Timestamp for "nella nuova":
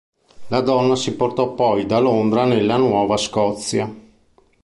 2.45-3.17